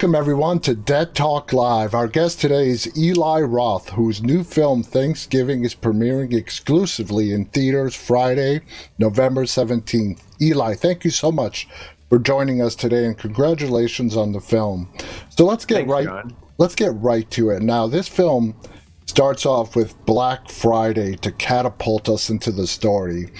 [0.00, 1.92] Welcome, everyone, to Dead Talk Live.
[1.92, 7.94] Our guest today is Eli Roth, whose new film Thanksgiving is premiering exclusively in theaters
[7.94, 8.62] Friday,
[8.96, 10.22] November 17th.
[10.40, 11.68] Eli, thank you so much
[12.08, 14.90] for joining us today and congratulations on the film.
[15.28, 16.34] So let's get Thanks, right John.
[16.56, 17.60] let's get right to it.
[17.60, 18.58] Now, this film
[19.04, 23.30] starts off with Black Friday to catapult us into the story.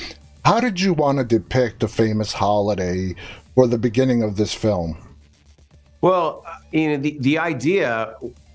[0.45, 3.15] How did you want to depict the famous holiday
[3.54, 4.98] for the beginning of this film?
[6.00, 8.14] Well, uh, you know, the, the idea,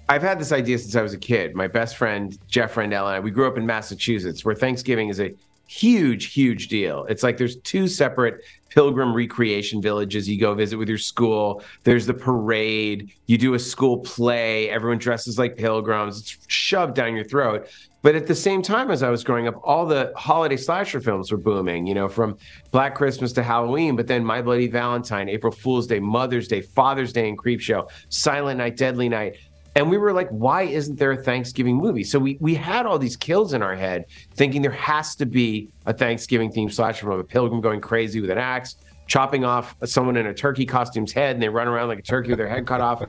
[0.10, 1.56] I've had this idea since I was a kid.
[1.56, 5.20] My best friend, Jeff Rendell, and I, we grew up in Massachusetts where Thanksgiving is
[5.20, 5.34] a
[5.68, 7.06] huge, huge deal.
[7.10, 11.64] It's like there's two separate pilgrim recreation villages you go visit with your school.
[11.84, 17.16] There's the parade, you do a school play, everyone dresses like pilgrims, it's shoved down
[17.16, 17.68] your throat.
[18.02, 21.32] But at the same time, as I was growing up, all the holiday slasher films
[21.32, 22.38] were booming, you know, from
[22.72, 27.12] Black Christmas to Halloween, but then My Bloody Valentine, April Fool's Day, Mother's Day, Father's
[27.12, 29.38] Day, and Creepshow, Silent Night, Deadly Night.
[29.76, 32.04] And we were like, why isn't there a Thanksgiving movie?
[32.04, 34.06] So we we had all these kills in our head,
[34.36, 38.30] thinking there has to be a Thanksgiving themed slasher film, a pilgrim going crazy with
[38.30, 38.76] an axe,
[39.08, 42.30] chopping off someone in a turkey costume's head, and they run around like a turkey
[42.30, 43.04] with their head cut off.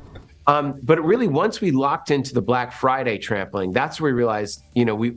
[0.48, 4.62] Um, but really, once we locked into the Black Friday trampling, that's where we realized,
[4.74, 5.16] you know, we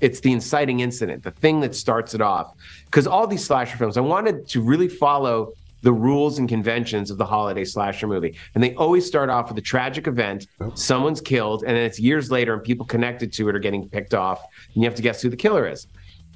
[0.00, 2.54] it's the inciting incident, the thing that starts it off.
[2.84, 7.16] Because all these slasher films, I wanted to really follow the rules and conventions of
[7.16, 11.62] the holiday slasher movie, and they always start off with a tragic event, someone's killed,
[11.62, 14.42] and then it's years later, and people connected to it are getting picked off,
[14.74, 15.86] and you have to guess who the killer is.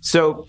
[0.00, 0.46] So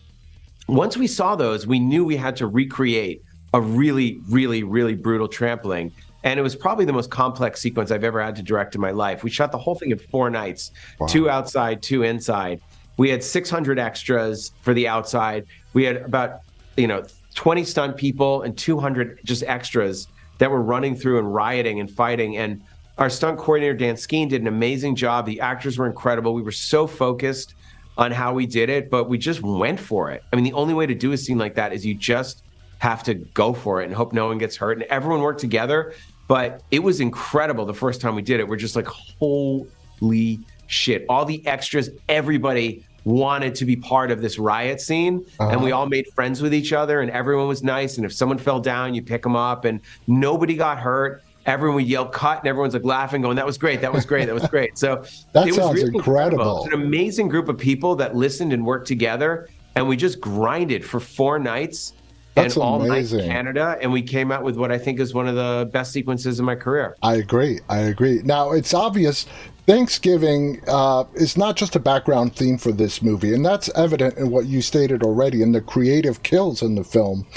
[0.67, 5.27] once we saw those, we knew we had to recreate a really, really, really brutal
[5.27, 5.91] trampling.
[6.23, 8.91] And it was probably the most complex sequence I've ever had to direct in my
[8.91, 9.23] life.
[9.23, 10.71] We shot the whole thing in four nights
[11.07, 12.61] two outside, two inside.
[12.97, 15.45] We had 600 extras for the outside.
[15.73, 16.41] We had about,
[16.77, 17.03] you know,
[17.35, 20.07] 20 stunt people and 200 just extras
[20.37, 22.37] that were running through and rioting and fighting.
[22.37, 22.61] And
[22.97, 25.25] our stunt coordinator, Dan Skeen, did an amazing job.
[25.25, 26.33] The actors were incredible.
[26.33, 27.55] We were so focused
[27.97, 30.23] on how we did it, but we just went for it.
[30.31, 32.43] I mean, the only way to do a scene like that is you just
[32.79, 34.77] have to go for it and hope no one gets hurt.
[34.77, 35.93] And everyone worked together,
[36.31, 38.47] but it was incredible the first time we did it.
[38.47, 41.05] We're just like, holy shit.
[41.09, 45.25] All the extras, everybody wanted to be part of this riot scene.
[45.41, 45.81] And we uh-huh.
[45.81, 47.97] all made friends with each other and everyone was nice.
[47.97, 49.65] And if someone fell down you pick them up.
[49.65, 51.21] And nobody got hurt.
[51.45, 53.81] Everyone would yell cut and everyone's like laughing going that was great.
[53.81, 54.27] That was great.
[54.27, 54.77] That was great.
[54.77, 55.03] So
[55.33, 56.59] That it was sounds really incredible.
[56.59, 59.49] It was an amazing group of people that listened and worked together.
[59.75, 61.91] And we just grinded for four nights
[62.35, 63.19] That's and all night amazing.
[63.21, 65.91] in Canada and we came out with what I think is one of the best
[65.91, 67.59] sequences in my career I agree.
[67.69, 68.21] I agree.
[68.23, 69.25] Now, it's obvious
[69.67, 74.29] Thanksgiving uh, is not just a background theme for this movie, and that's evident in
[74.29, 77.27] what you stated already in the creative kills in the film,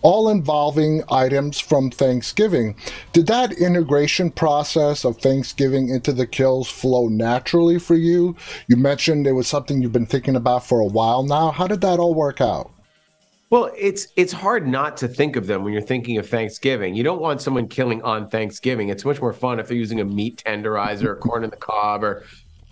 [0.00, 2.74] all involving items from Thanksgiving.
[3.12, 8.34] Did that integration process of Thanksgiving into the kills flow naturally for you?
[8.66, 11.50] You mentioned it was something you've been thinking about for a while now.
[11.50, 12.70] How did that all work out?
[13.54, 16.96] Well, it's it's hard not to think of them when you're thinking of Thanksgiving.
[16.96, 18.88] You don't want someone killing on Thanksgiving.
[18.88, 22.02] It's much more fun if they're using a meat tenderizer or corn in the cob
[22.02, 22.24] or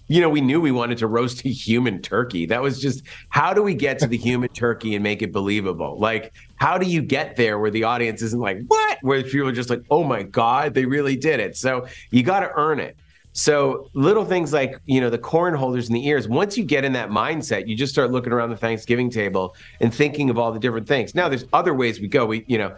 [0.09, 2.47] you know, we knew we wanted to roast a human turkey.
[2.47, 6.01] That was just how do we get to the human turkey and make it believable?
[6.01, 8.99] Like, how do you get there where the audience isn't like, what?
[9.03, 11.57] Where people are just like, oh my God, they really did it.
[11.57, 12.97] So you got to earn it.
[13.33, 16.85] So little things like, you know, the corn holders in the ears, once you get
[16.85, 20.53] in that mindset, you just start looking around the Thanksgiving table and thinking of all
[20.53, 21.15] the different things.
[21.15, 22.27] Now there's other ways we go.
[22.27, 22.77] We, you know,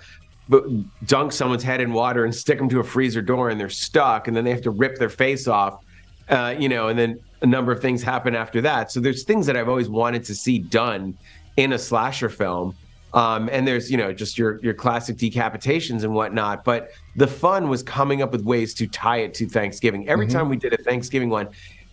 [0.48, 0.64] but
[1.06, 4.28] dunk someone's head in water and stick them to a freezer door and they're stuck
[4.28, 5.84] and then they have to rip their face off.
[6.28, 8.90] Uh, you know, and then a number of things happen after that.
[8.90, 11.18] So there's things that I've always wanted to see done
[11.56, 12.74] in a slasher film.
[13.14, 17.68] Um, and there's you know just your your classic decapitations and whatnot but the fun
[17.68, 20.82] was coming up with ways to tie it to thanksgiving every time we did a
[20.82, 21.48] thanksgiving one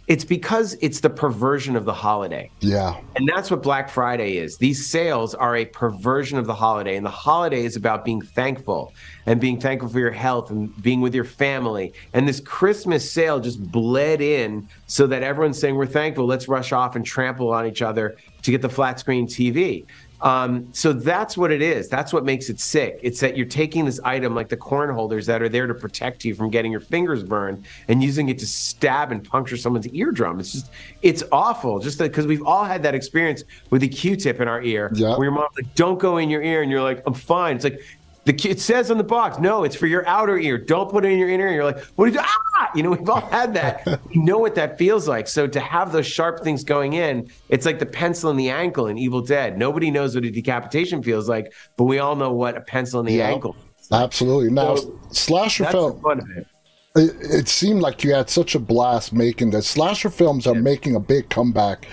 [0.07, 3.00] it's because it's the perversion of the holiday Yeah.
[3.16, 4.57] and that's what Black Friday is.
[4.57, 6.98] These sales are a perversion of the holiday.
[6.98, 8.94] And the holiday is about being thankful
[9.28, 11.94] and being thankful for your health and being with your family.
[12.13, 16.25] And this Christmas sale just bled in so that everyone's saying, We're thankful.
[16.25, 19.86] Let's rush off and trample on each other to get the flat screen TV.
[20.21, 21.89] Um, so that's what it is.
[21.89, 23.00] That's what makes it sick.
[23.01, 26.23] It's that you're taking this item like the corn holders that are there to protect
[26.23, 30.39] you from getting your fingers burned and using it to stab and puncture someone's eardrum.
[30.39, 30.71] It's just,
[31.01, 31.79] it's awful.
[31.79, 35.15] Just because we've all had that experience with a Q-tip in our ear, Yeah.
[35.18, 37.63] where your mom's like, "Don't go in your ear," and you're like, "I'm fine." It's
[37.65, 37.81] like.
[38.25, 40.57] The, it says on the box, no, it's for your outer ear.
[40.57, 41.53] Don't put it in your inner ear.
[41.53, 42.69] You're like, what did you, ah?
[42.75, 44.00] You know, we've all had that.
[44.09, 45.27] we know what that feels like.
[45.27, 48.88] So to have those sharp things going in, it's like the pencil in the ankle
[48.88, 49.57] in Evil Dead.
[49.57, 53.07] Nobody knows what a decapitation feels like, but we all know what a pencil in
[53.07, 53.29] the Yeah.
[53.29, 53.56] ankle.
[53.91, 54.51] Absolutely.
[54.51, 56.00] Now, So, slasher film.
[56.01, 56.47] fun of it.
[56.95, 59.68] it, it, seemed like you had such a blast making this.
[59.68, 60.62] Slasher films are yeah.
[60.62, 61.88] making a big comeback.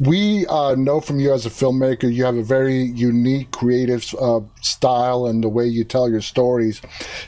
[0.00, 4.40] We uh, know from you as a filmmaker, you have a very unique creative uh,
[4.60, 6.82] style and the way you tell your stories.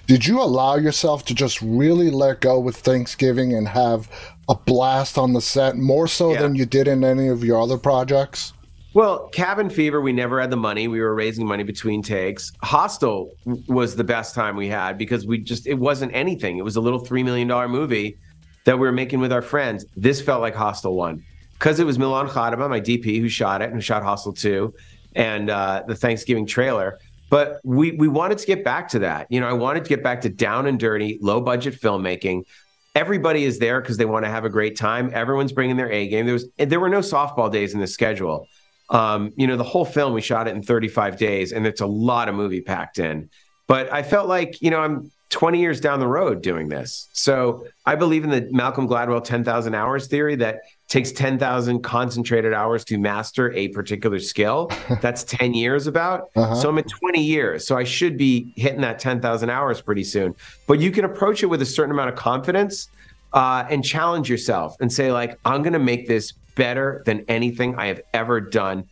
[0.08, 4.10] Did you allow yourself to just really let go with Thanksgiving and have
[4.48, 6.42] a blast on the set more so yeah.
[6.42, 8.52] than you did in any of your other projects?
[8.94, 10.88] Well, Cabin Fever, we never had the money.
[10.88, 12.50] We were raising money between takes.
[12.62, 13.30] Hostel
[13.68, 16.58] was the best time we had because we just, it wasn't anything.
[16.58, 18.18] It was a little $3 million movie
[18.64, 19.84] that we were making with our friends.
[19.96, 21.22] This felt like Hostel 1
[21.58, 24.74] because it was Milan Chadima, my DP, who shot it and who shot Hostel 2
[25.14, 26.98] and uh, the Thanksgiving trailer.
[27.28, 29.26] But we, we wanted to get back to that.
[29.30, 32.44] You know, I wanted to get back to down and dirty, low budget filmmaking
[32.96, 35.10] everybody is there because they want to have a great time.
[35.12, 36.24] Everyone's bringing their A game.
[36.24, 38.48] There was there were no softball days in the schedule.
[38.88, 41.86] Um, you know, the whole film we shot it in 35 days, and it's a
[41.86, 43.28] lot of movie packed in.
[43.66, 47.08] But I felt like, you know, I'm 20 years down the road doing this.
[47.12, 52.84] So I believe in the Malcolm Gladwell 10,000 hours theory that takes 10,000 concentrated hours
[52.84, 54.70] to master a particular skill.
[55.00, 56.30] That's 10 years about.
[56.36, 56.54] Uh-huh.
[56.54, 57.66] So I'm at 20 years.
[57.66, 60.34] So I should be hitting that 10,000 hours pretty soon.
[60.66, 62.88] But you can approach it with a certain amount of confidence
[63.32, 67.74] uh, and challenge yourself and say, like, I'm going to make this better than anything
[67.76, 68.84] I have ever done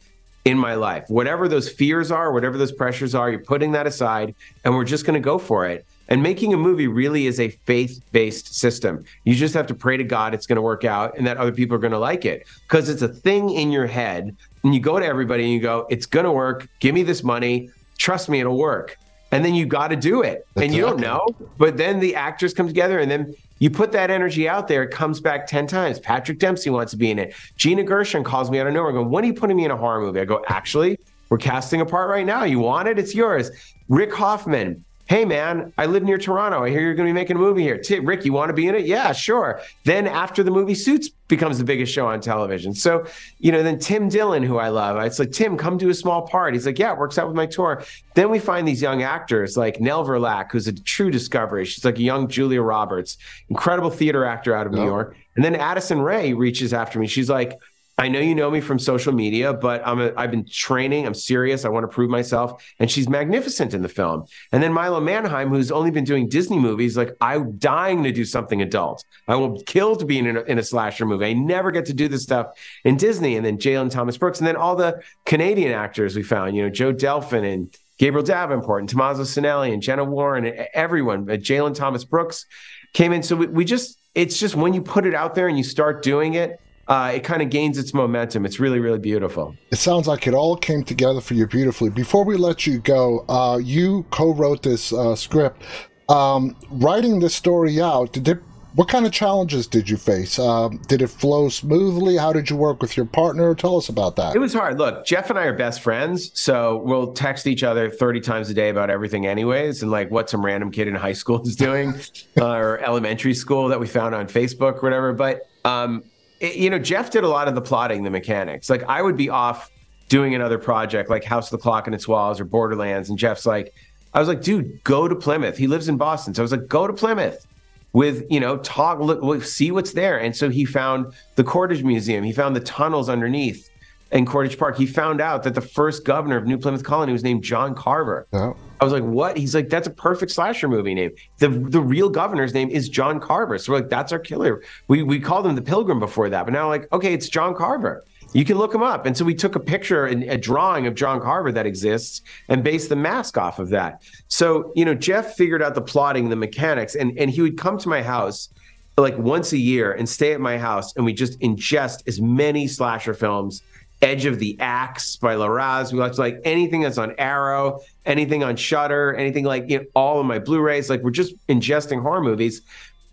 [0.44, 1.04] in my life.
[1.08, 5.06] Whatever those fears are, whatever those pressures are, you're putting that aside and we're just
[5.06, 5.86] going to go for it.
[6.08, 9.04] And making a movie really is a faith based system.
[9.24, 11.52] You just have to pray to God it's going to work out and that other
[11.52, 14.36] people are going to like it because it's a thing in your head.
[14.62, 16.68] And you go to everybody and you go, it's going to work.
[16.80, 17.70] Give me this money.
[17.98, 18.98] Trust me, it'll work.
[19.30, 20.46] And then you got to do it.
[20.54, 21.26] That's and you don't know.
[21.58, 24.90] But then the actors come together and then you put that energy out there, it
[24.90, 25.98] comes back 10 times.
[25.98, 27.34] Patrick Dempsey wants to be in it.
[27.56, 29.76] Gina Gershon calls me out of nowhere going, When are you putting me in a
[29.76, 30.20] horror movie?
[30.20, 30.98] I go, Actually,
[31.30, 32.44] we're casting a part right now.
[32.44, 32.98] You want it?
[32.98, 33.50] It's yours.
[33.88, 36.64] Rick Hoffman, Hey man, I live near Toronto.
[36.64, 37.76] I hear you're going to be making a movie here.
[37.76, 38.86] T- Rick, you want to be in it?
[38.86, 39.60] Yeah, sure.
[39.84, 42.74] Then after the movie Suits becomes the biggest show on television.
[42.74, 43.06] So,
[43.38, 46.22] you know, then Tim Dillon, who I love, it's like, Tim, come do a small
[46.26, 46.54] part.
[46.54, 47.84] He's like, yeah, it works out with my tour.
[48.14, 51.66] Then we find these young actors like Nell Verlaque, who's a true discovery.
[51.66, 53.18] She's like a young Julia Roberts,
[53.50, 54.86] incredible theater actor out of New oh.
[54.86, 55.16] York.
[55.36, 57.08] And then Addison Rae reaches after me.
[57.08, 57.58] She's like,
[57.96, 61.06] I know you know me from social media, but I'm a, I've been training.
[61.06, 61.64] I'm serious.
[61.64, 62.64] I want to prove myself.
[62.80, 64.26] And she's magnificent in the film.
[64.50, 68.24] And then Milo Manheim, who's only been doing Disney movies, like I'm dying to do
[68.24, 69.04] something adult.
[69.28, 71.26] I will kill to be in a, in a slasher movie.
[71.26, 72.48] I never get to do this stuff
[72.84, 73.36] in Disney.
[73.36, 76.56] And then Jalen Thomas Brooks, and then all the Canadian actors we found.
[76.56, 81.26] You know, Joe Delfin and Gabriel Davenport and Tomaso Sanelli and Jenna Warren and everyone.
[81.26, 82.46] Jalen Thomas Brooks
[82.92, 83.22] came in.
[83.22, 86.02] So we, we just it's just when you put it out there and you start
[86.02, 88.44] doing it uh, it kind of gains its momentum.
[88.44, 89.56] It's really, really beautiful.
[89.70, 91.90] It sounds like it all came together for you beautifully.
[91.90, 95.62] Before we let you go, uh, you co-wrote this uh, script.
[96.08, 98.38] Um, writing this story out, did it,
[98.74, 100.38] what kind of challenges did you face?
[100.38, 102.18] Um, did it flow smoothly?
[102.18, 103.54] How did you work with your partner?
[103.54, 104.36] Tell us about that.
[104.36, 104.78] It was hard.
[104.78, 108.54] Look, Jeff and I are best friends, so we'll text each other 30 times a
[108.54, 111.94] day about everything, anyways, and like what some random kid in high school is doing
[112.36, 115.14] or elementary school that we found on Facebook or whatever.
[115.14, 116.04] But um,
[116.44, 118.68] it, you know, Jeff did a lot of the plotting, the mechanics.
[118.68, 119.70] Like I would be off
[120.08, 123.46] doing another project like House of the Clock and Its Walls or Borderlands, and Jeff's
[123.46, 123.74] like,
[124.12, 125.56] I was like, dude, go to Plymouth.
[125.56, 127.46] He lives in Boston, so I was like, go to Plymouth
[127.94, 132.22] with you know talk look, see what's there and so he found the Cordage Museum
[132.24, 133.70] he found the tunnels underneath
[134.10, 137.22] in Cordage Park he found out that the first governor of New Plymouth Colony was
[137.22, 138.56] named John Carver oh.
[138.80, 139.36] I was like, what?
[139.36, 141.12] He's like, that's a perfect slasher movie name.
[141.38, 143.58] The the real governor's name is John Carver.
[143.58, 144.62] So we're like, that's our killer.
[144.88, 148.04] We we called him the Pilgrim before that, but now like, okay, it's John Carver.
[148.32, 149.06] You can look him up.
[149.06, 152.64] And so we took a picture and a drawing of John Carver that exists and
[152.64, 154.02] based the mask off of that.
[154.26, 157.78] So, you know, Jeff figured out the plotting, the mechanics, and and he would come
[157.78, 158.48] to my house
[158.96, 162.68] like once a year and stay at my house and we just ingest as many
[162.68, 163.62] slasher films
[164.04, 165.92] Edge of the Axe by Larraz.
[165.92, 170.20] We watch like anything that's on Arrow, anything on Shudder, anything like you know, all
[170.20, 170.90] of my Blu-rays.
[170.90, 172.60] Like we're just ingesting horror movies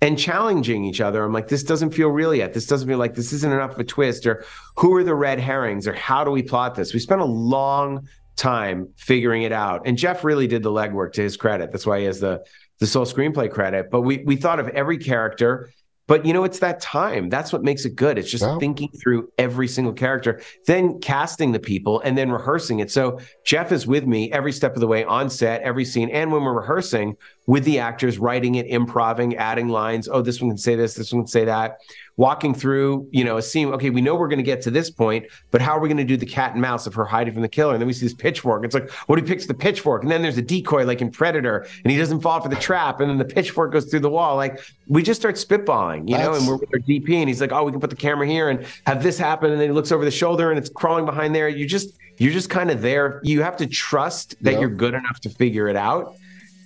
[0.01, 1.23] and challenging each other.
[1.23, 2.53] I'm like, this doesn't feel real yet.
[2.53, 4.43] This doesn't feel like this isn't enough of a twist, or
[4.75, 6.93] who are the red herrings, or how do we plot this?
[6.93, 9.83] We spent a long time figuring it out.
[9.85, 11.71] And Jeff really did the legwork to his credit.
[11.71, 12.43] That's why he has the
[12.79, 13.91] the sole screenplay credit.
[13.91, 15.71] But we we thought of every character
[16.07, 17.29] but you know, it's that time.
[17.29, 18.17] That's what makes it good.
[18.17, 22.91] It's just thinking through every single character, then casting the people and then rehearsing it.
[22.91, 26.09] So Jeff is with me every step of the way on set, every scene.
[26.09, 27.15] And when we're rehearsing,
[27.47, 30.07] with the actors, writing it, improving, adding lines.
[30.07, 31.79] Oh, this one can say this, this one can say that.
[32.17, 33.69] Walking through, you know, a scene.
[33.69, 35.97] Okay, we know we're going to get to this point, but how are we going
[35.97, 37.73] to do the cat and mouse of her hiding from the killer?
[37.73, 38.65] And then we see this pitchfork.
[38.65, 41.09] It's like, what well, he picks the pitchfork, and then there's a decoy like in
[41.09, 44.09] Predator, and he doesn't fall for the trap, and then the pitchfork goes through the
[44.09, 44.35] wall.
[44.35, 46.27] Like we just start spitballing, you That's...
[46.27, 48.27] know, and we're with our DP, and he's like, oh, we can put the camera
[48.27, 51.05] here and have this happen, and then he looks over the shoulder, and it's crawling
[51.05, 51.49] behind there.
[51.49, 53.19] You just you're just kind of there.
[53.23, 54.59] You have to trust that yep.
[54.59, 56.15] you're good enough to figure it out.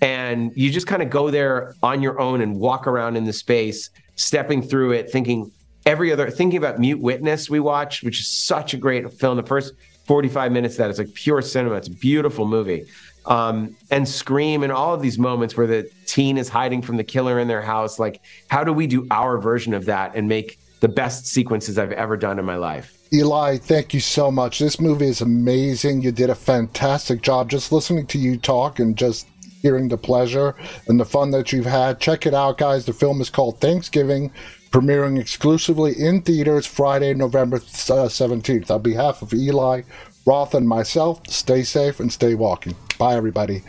[0.01, 3.31] And you just kind of go there on your own and walk around in the
[3.31, 5.51] space, stepping through it, thinking
[5.85, 9.37] every other, thinking about Mute Witness we watched, which is such a great film.
[9.37, 9.73] The first
[10.05, 11.75] 45 minutes of it's like pure cinema.
[11.75, 12.85] It's a beautiful movie.
[13.25, 17.03] Um, and Scream and all of these moments where the teen is hiding from the
[17.03, 17.97] killer in their house.
[17.97, 21.91] Like, how do we do our version of that and make the best sequences I've
[21.91, 22.95] ever done in my life?
[23.13, 24.59] Eli, thank you so much.
[24.59, 26.01] This movie is amazing.
[26.01, 29.27] You did a fantastic job just listening to you talk and just
[29.65, 30.53] hearing the pleasure
[30.87, 31.99] and the fun that you've had.
[31.99, 32.85] Check it out, guys.
[32.85, 34.31] The film is called Thanksgiving,
[34.69, 38.69] premiering exclusively in theaters Friday, November uh, 17th.
[38.69, 39.81] On behalf of Eli,
[40.27, 42.75] Roth, and myself, stay safe and stay walking.
[42.99, 43.63] Bye, everybody.